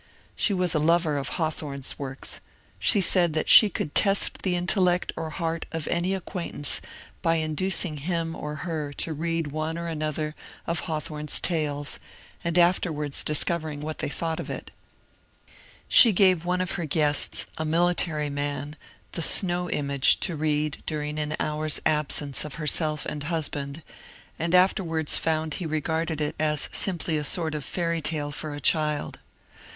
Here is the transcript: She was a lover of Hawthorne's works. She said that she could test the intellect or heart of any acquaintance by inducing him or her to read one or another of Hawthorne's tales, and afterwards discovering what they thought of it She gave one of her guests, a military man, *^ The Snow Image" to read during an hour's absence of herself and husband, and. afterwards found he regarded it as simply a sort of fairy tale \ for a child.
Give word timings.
She 0.35 0.51
was 0.51 0.73
a 0.73 0.79
lover 0.79 1.15
of 1.15 1.29
Hawthorne's 1.37 1.99
works. 1.99 2.41
She 2.79 3.01
said 3.01 3.33
that 3.33 3.47
she 3.47 3.69
could 3.69 3.93
test 3.93 4.41
the 4.41 4.55
intellect 4.55 5.13
or 5.15 5.29
heart 5.29 5.67
of 5.71 5.87
any 5.89 6.15
acquaintance 6.15 6.81
by 7.21 7.35
inducing 7.35 7.97
him 7.97 8.35
or 8.35 8.55
her 8.65 8.91
to 8.93 9.13
read 9.13 9.51
one 9.51 9.77
or 9.77 9.85
another 9.85 10.33
of 10.65 10.79
Hawthorne's 10.89 11.39
tales, 11.39 11.99
and 12.43 12.57
afterwards 12.57 13.23
discovering 13.23 13.79
what 13.81 13.99
they 13.99 14.09
thought 14.09 14.39
of 14.39 14.49
it 14.49 14.71
She 15.87 16.11
gave 16.13 16.45
one 16.45 16.61
of 16.61 16.71
her 16.71 16.85
guests, 16.85 17.45
a 17.59 17.63
military 17.63 18.31
man, 18.31 18.77
*^ 19.09 19.11
The 19.11 19.21
Snow 19.21 19.69
Image" 19.69 20.19
to 20.21 20.35
read 20.35 20.81
during 20.87 21.19
an 21.19 21.35
hour's 21.39 21.79
absence 21.85 22.43
of 22.43 22.55
herself 22.55 23.05
and 23.05 23.25
husband, 23.25 23.83
and. 24.39 24.55
afterwards 24.55 25.19
found 25.19 25.53
he 25.53 25.67
regarded 25.67 26.21
it 26.21 26.33
as 26.39 26.69
simply 26.71 27.17
a 27.17 27.23
sort 27.23 27.53
of 27.53 27.63
fairy 27.63 28.01
tale 28.01 28.31
\ 28.31 28.31
for 28.31 28.55
a 28.55 28.59
child. 28.59 29.19